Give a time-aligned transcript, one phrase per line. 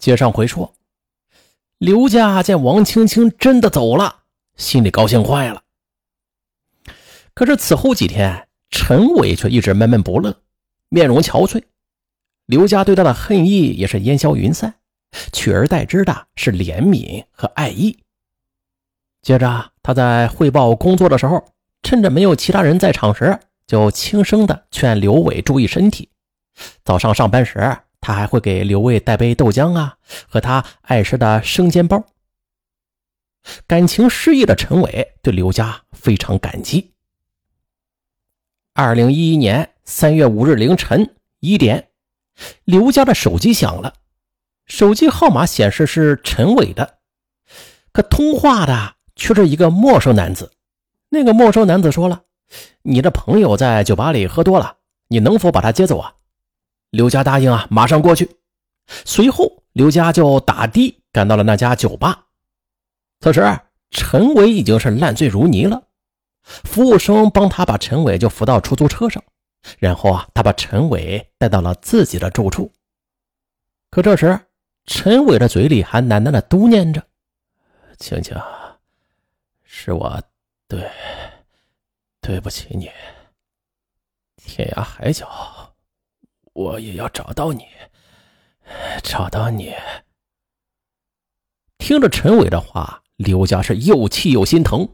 [0.00, 0.72] 接上回说，
[1.76, 4.22] 刘家见王青青真的走了，
[4.56, 5.62] 心里高兴坏了。
[7.34, 10.40] 可是此后几天，陈伟却一直闷闷不乐，
[10.88, 11.62] 面容憔悴。
[12.46, 14.76] 刘家对他的恨意也是烟消云散，
[15.32, 17.98] 取而代之的是怜悯和爱意。
[19.20, 21.44] 接着，他在汇报工作的时候，
[21.82, 26.08] 趁着没有其他人在场时，就轻声的劝刘伟注意身体。
[26.82, 27.76] 早上上班时。
[28.00, 29.98] 他还会给刘卫带杯豆浆啊，
[30.28, 32.04] 和他爱吃的生煎包。
[33.66, 36.92] 感情失意的陈伟对刘家非常感激。
[38.74, 41.88] 二零一一年三月五日凌晨一点，
[42.64, 43.94] 刘家的手机响了，
[44.66, 46.98] 手机号码显示是陈伟的，
[47.92, 50.52] 可通话的却是一个陌生男子。
[51.08, 52.22] 那个陌生男子说了
[52.82, 54.76] ：“你的朋友在酒吧里喝多了，
[55.08, 56.14] 你能否把他接走啊？”
[56.90, 58.36] 刘家答应啊，马上过去。
[58.86, 62.26] 随后，刘家就打的赶到了那家酒吧。
[63.20, 65.82] 此时，陈伟已经是烂醉如泥了。
[66.42, 69.22] 服务生帮他把陈伟就扶到出租车上，
[69.78, 72.72] 然后啊，他把陈伟带到了自己的住处。
[73.90, 74.40] 可这时，
[74.86, 77.06] 陈伟的嘴里还喃喃的嘟念着
[77.98, 78.36] ：“青青，
[79.62, 80.20] 是我，
[80.66, 80.90] 对，
[82.20, 82.90] 对不起你。
[84.36, 85.28] 天涯海角。”
[86.60, 87.64] 我也要找到你，
[89.02, 89.74] 找到你。
[91.78, 94.86] 听着陈伟的话，刘家是又气又心疼。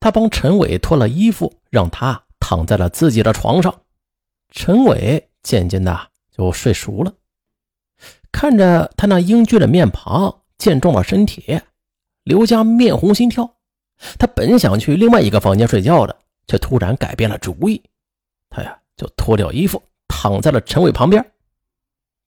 [0.00, 3.82] 他帮陈伟脱了衣服，让他躺在了自己的床上。
[4.50, 7.12] 陈伟渐渐的就睡熟了。
[8.32, 11.60] 看着他那英俊的面庞、健壮的身体，
[12.22, 13.56] 刘家面红心跳。
[14.18, 16.16] 他本想去另外一个房间睡觉的，
[16.46, 17.82] 却突然改变了主意。
[18.48, 19.82] 他呀，就脱掉衣服。
[20.20, 21.24] 躺在了陈伟旁边。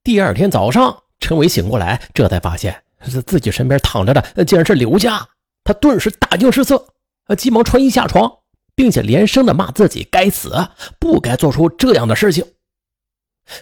[0.01, 2.83] 第二天早上，陈伟醒过来，这才发现
[3.27, 5.27] 自己身边躺着的竟然是刘家。
[5.65, 6.93] 他顿时大惊失色，
[7.37, 8.31] 急忙穿衣下床，
[8.75, 10.69] 并且连声的骂自己该死，
[10.99, 12.45] 不该做出这样的事情。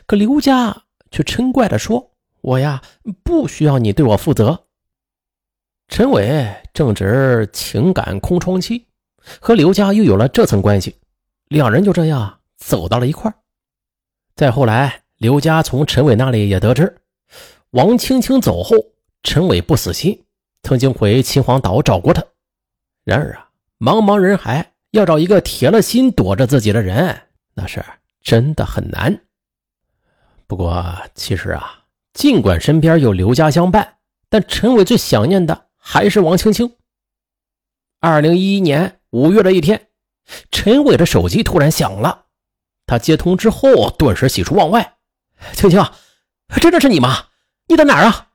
[0.06, 2.84] 可刘家却嗔怪的说：“我呀，
[3.24, 4.66] 不需要你对我负责。”
[5.90, 8.86] 陈伟正值情感空窗期，
[9.42, 10.98] 和刘家又有了这层关系，
[11.48, 13.34] 两人就这样走到了一块儿。
[14.40, 16.96] 再后来，刘家从陈伟那里也得知，
[17.72, 18.78] 王青青走后，
[19.22, 20.24] 陈伟不死心，
[20.64, 22.24] 曾经回秦皇岛找过他。
[23.04, 27.24] 然而啊，茫茫人海，要找一个铁了心躲着自己的人，
[27.54, 27.84] 那是
[28.22, 29.24] 真的很难。
[30.48, 31.84] 不过，其实啊，
[32.14, 33.96] 尽管身边有刘家相伴，
[34.30, 36.78] 但陈伟最想念的还是王青青。
[38.00, 39.88] 二零一一年五月的一天，
[40.50, 42.28] 陈伟的手机突然响了。
[42.90, 44.96] 他接通之后，顿时喜出望外。
[45.54, 45.86] 青青，
[46.60, 47.26] 真的是你吗？
[47.68, 48.30] 你在哪儿啊？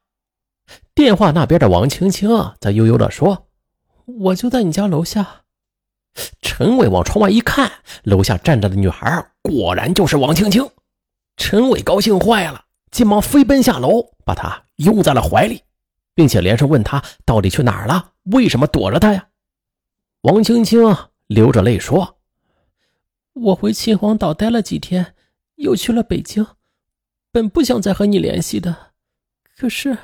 [0.94, 3.48] 电话那边的王青青在悠悠地说
[4.06, 5.42] ：“我就在你家楼下。”
[6.41, 7.69] 陈伟往窗外一看，
[8.04, 10.71] 楼下站着的女孩果然就是王青青。
[11.36, 15.65] 陈伟高兴坏了，急忙飞奔下楼，把她拥在了怀里，
[16.15, 19.26] 并且连声问她到底去哪儿了，为什么躲着他呀？
[20.22, 22.19] 王青青流着泪说。
[23.34, 25.15] 我回秦皇岛待了几天，
[25.56, 26.47] 又去了北京，
[27.33, 28.93] 本不想再和你联系的，
[29.56, 29.99] 可是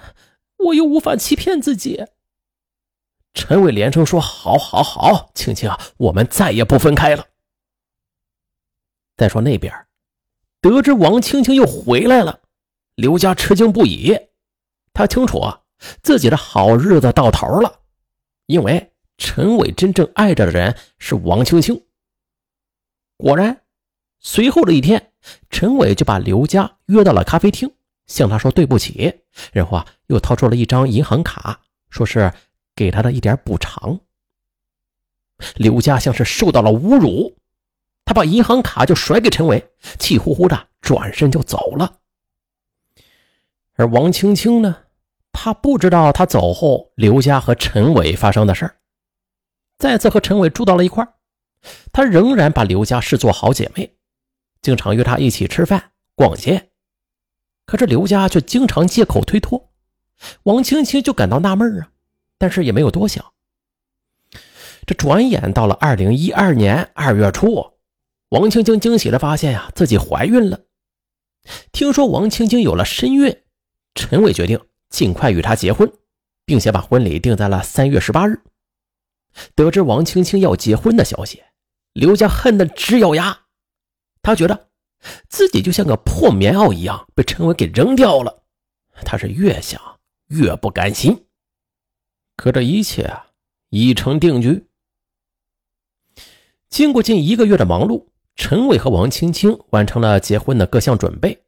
[0.56, 2.04] 我又无法欺骗自己。
[3.32, 7.24] 陈伟连声说：“好，好，好，青青啊，我们再也不分开了。”
[9.16, 9.72] 再说那边，
[10.60, 12.40] 得知王青青又回来了，
[12.96, 14.18] 刘家吃惊不已。
[14.92, 15.62] 他清楚啊，
[16.02, 17.82] 自己的好日子到头了，
[18.46, 21.80] 因为陈伟真正爱着的人是王青青。
[23.20, 23.60] 果然，
[24.18, 25.12] 随后的一天，
[25.50, 27.70] 陈伟就把刘佳约到了咖啡厅，
[28.06, 29.20] 向他说对不起，
[29.52, 31.60] 然后啊，又掏出了一张银行卡，
[31.90, 32.32] 说是
[32.74, 34.00] 给他的一点补偿。
[35.56, 37.36] 刘佳像是受到了侮辱，
[38.06, 41.98] 他把银行卡就甩给陈伟，气呼呼的转身就走了。
[43.74, 44.84] 而王青青呢，
[45.30, 48.76] 她不知道他走后刘佳和陈伟发生的事儿，
[49.78, 51.14] 再次和陈伟住到了一块儿。
[51.92, 53.96] 她仍然把刘家视作好姐妹，
[54.62, 56.70] 经常约她一起吃饭、逛街。
[57.66, 59.70] 可是刘家却经常借口推脱，
[60.42, 61.90] 王青青就感到纳闷啊，
[62.38, 63.24] 但是也没有多想。
[64.86, 67.74] 这转眼到了二零一二年二月初，
[68.30, 70.60] 王青青惊喜的发现呀，自己怀孕了。
[71.70, 73.42] 听说王青青有了身孕，
[73.94, 75.92] 陈伟决定尽快与她结婚，
[76.44, 78.40] 并且把婚礼定在了三月十八日。
[79.54, 81.40] 得知王青青要结婚的消息。
[81.92, 83.46] 刘家恨得直咬牙，
[84.22, 84.68] 他觉得
[85.28, 88.42] 自己就像个破棉袄一样被陈伟给扔掉了。
[89.04, 89.80] 他是越想
[90.28, 91.26] 越不甘心。
[92.36, 93.26] 可这一切啊，
[93.70, 94.66] 已成定局。
[96.68, 98.06] 经过近一个月的忙碌，
[98.36, 101.42] 陈伟和王青青完成了结婚的各项准备。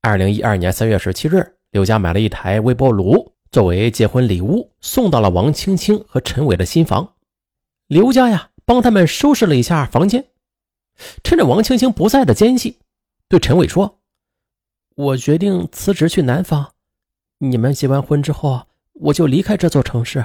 [0.00, 7.16] 二零一二年三月十七日，刘家买了一台微波炉作为结婚礼物，送到了王青青和陈伟的新房。
[7.86, 10.30] 刘家呀，帮他们收拾了一下房间。
[11.24, 12.78] 趁着王青青不在的间隙，
[13.28, 14.00] 对陈伟说
[14.94, 16.74] ：“我决定辞职去南方，
[17.38, 20.24] 你们结完婚之后，我就离开这座城市。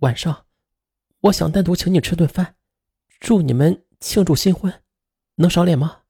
[0.00, 0.46] 晚上，
[1.20, 2.54] 我想单独请你吃顿饭。”
[3.18, 4.82] 祝你们庆祝新婚，
[5.36, 6.02] 能赏脸吗？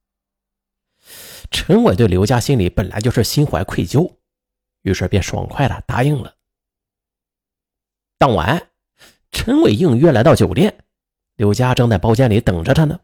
[1.52, 4.12] 陈伟对刘家心里本来就是心怀愧疚，
[4.82, 6.34] 于是便爽快的答应了。
[8.18, 8.70] 当晚，
[9.30, 10.84] 陈伟应约来到酒店，
[11.36, 12.98] 刘佳正在包间里等着他呢。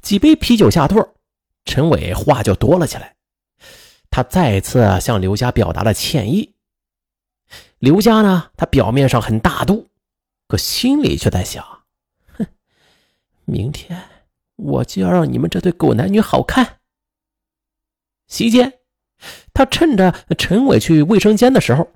[0.00, 1.14] 几杯啤酒下肚，
[1.64, 3.16] 陈伟话就多了起来，
[4.10, 6.54] 他再次向刘佳表达了歉意。
[7.78, 9.88] 刘佳呢，他表面上很大度，
[10.46, 11.64] 可心里却在想。
[12.36, 12.46] 哼
[13.44, 14.02] 明天
[14.56, 16.78] 我就要让你们这对狗男女好看。
[18.26, 18.80] 席间，
[19.52, 21.90] 他趁着陈伟去卫生间的时候，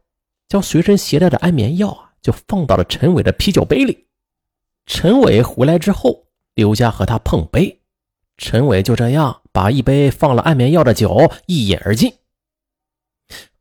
[0.49, 4.07] 将随身携带的安眠药啊，就放到了陈伟的啤酒杯里。
[4.87, 7.81] 陈伟回来之后，刘佳和他碰杯，
[8.37, 12.13] 陈伟就这样把一杯放了安眠药的酒一饮而尽。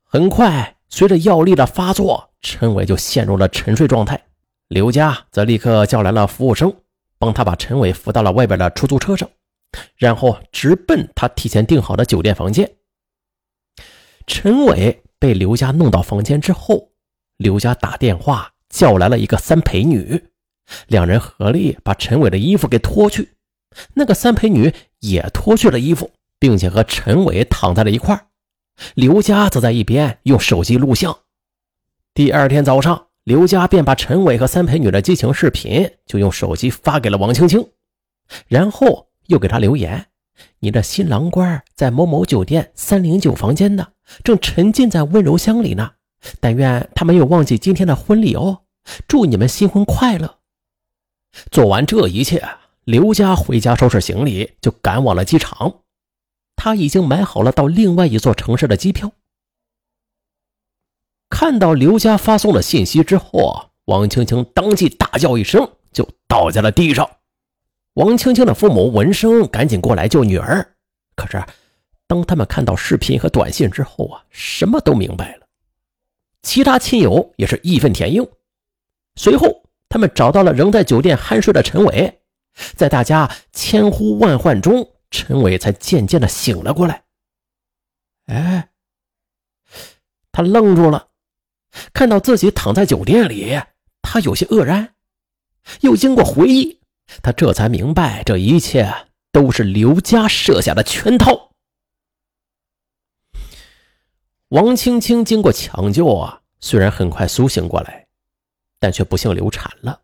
[0.04, 4.22] 很快，随着药力的发作，陈伟就陷入了沉睡状态。
[4.68, 6.74] 刘佳则立刻叫来了服务生。
[7.20, 9.30] 帮他把陈伟扶到了外边的出租车上，
[9.96, 12.68] 然后直奔他提前订好的酒店房间。
[14.26, 16.90] 陈伟被刘佳弄到房间之后，
[17.38, 20.31] 刘佳打电话叫来了一个三陪女，
[20.88, 23.30] 两人合力把陈伟的衣服给脱去。
[23.94, 28.28] 那个三陪女也脱去了衣服，并且和陈伟躺在了一块
[28.96, 31.18] 刘佳则在一边用手机录像。
[32.14, 33.08] 第二天早上。
[33.24, 37.70] 刘佳便把陈伟和三陪女的激情视频就用手机发给了王青青，
[38.48, 40.08] 然后又给他留言
[40.58, 43.88] ：“你的新郎官在某某酒店三零九房间呢，
[44.24, 45.92] 正沉浸在温柔乡里呢。
[46.40, 48.64] 但愿他没有忘记今天的婚礼哦，
[49.08, 50.38] 祝你们新婚快乐。”
[51.52, 52.44] 做完这一切，
[52.84, 55.82] 刘佳回家收拾行李，就赶往了机场。
[56.56, 59.12] 他已经买好了到另外一座城市的机票。
[61.30, 67.10] 看到刘佳发送的信息之后，王青青当即大叫一声，就倒在了地上。
[67.94, 70.76] 王青青的父母闻声赶紧过来救女儿，
[71.16, 71.44] 可是
[72.08, 75.48] 当他们看到视频和短信之后啊，什么都明白了。
[76.44, 78.30] 其他亲友也是义愤填膺。
[79.16, 79.61] 随后，
[79.92, 82.22] 他们找到了仍在酒店酣睡的陈伟，
[82.76, 87.04] 在大家千呼万唤中，陈伟才渐渐的醒了过来。
[88.28, 88.70] 哎，
[90.32, 91.10] 他愣住了。
[91.94, 93.60] 看到自己躺在酒店里，
[94.02, 94.96] 他有些愕然。
[95.82, 96.80] 又经过回忆，
[97.22, 98.92] 他这才明白这一切
[99.32, 101.52] 都是刘家设下的圈套。
[104.48, 108.01] 王青青经过抢救啊，虽然很快苏醒过来，
[108.82, 110.02] 但却不幸流产了。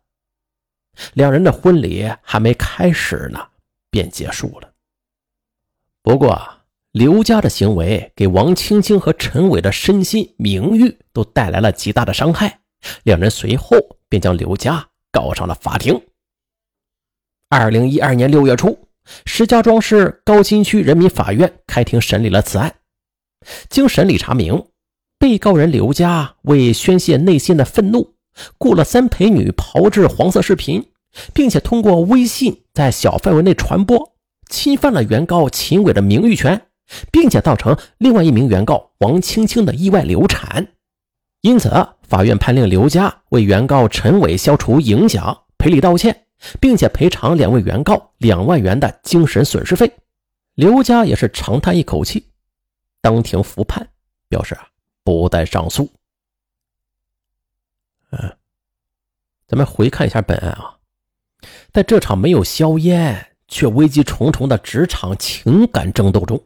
[1.12, 3.46] 两人的婚礼还没开始呢，
[3.90, 4.72] 便结束了。
[6.02, 6.54] 不过。
[6.92, 12.60] 刘家的行为给王青青和陈伟的身心名誉都带来了极大的伤害，
[13.04, 13.76] 两人随后
[14.08, 16.00] 便将刘家告上了法庭。
[17.50, 18.88] 二零一二年六月初，
[19.26, 22.74] 石家庄市高新区人民法院开庭审理了此案。
[23.68, 24.66] 经审理查明，
[25.18, 28.14] 被告人刘家为宣泄内心的愤怒，
[28.58, 30.90] 雇了三陪女炮制黄色视频，
[31.32, 34.12] 并且通过微信在小范围内传播，
[34.48, 36.62] 侵犯了原告秦伟的名誉权。
[37.12, 40.66] 并且造成另外一名原告王青青的意外流产，
[41.42, 41.70] 因此
[42.02, 46.24] 法院判令刘家为原告陈伟消除影响，赔礼道歉，
[46.60, 49.92] 并且赔偿两位原告两万元的精神损失费。
[50.54, 52.24] 刘家也是长叹一口气，
[53.02, 53.86] 当庭复判，
[54.30, 54.66] 表示啊
[55.04, 55.90] 不再上诉。
[59.48, 60.76] 咱们回看一下本案啊，
[61.72, 66.44] 在这场没有硝烟却危机重重的职场情感争斗中。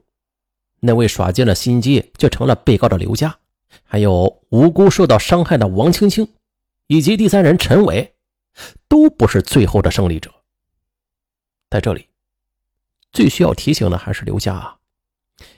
[0.79, 3.37] 那位耍尽了心机却成了被告的刘佳，
[3.83, 6.29] 还有无辜受到伤害的王青青，
[6.87, 8.15] 以及第三人陈伟，
[8.87, 10.33] 都不是最后的胜利者。
[11.69, 12.07] 在这里，
[13.11, 14.77] 最需要提醒的还是刘佳啊，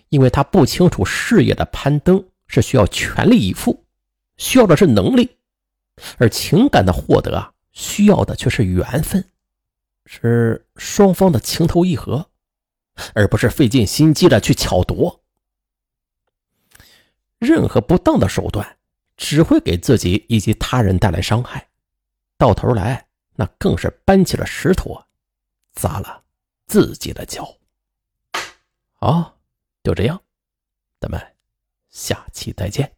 [0.08, 3.84] 因为他不清楚事业的攀登是需要全力以赴，
[4.38, 5.36] 需要的是能力，
[6.18, 9.24] 而情感的获得啊，需要的却是缘分，
[10.06, 12.30] 是双方的情投意合。
[13.12, 15.24] 而不是费尽心机的去巧夺。
[17.38, 18.78] 任何不当的手段
[19.16, 21.68] 只会给自己以及他人带来伤害，
[22.38, 25.04] 到头来那更是搬起了石头，
[25.72, 26.22] 砸了
[26.68, 27.56] 自己的脚。
[28.92, 29.36] 好，
[29.82, 30.22] 就这样，
[31.00, 31.20] 咱们
[31.90, 32.94] 下期再见。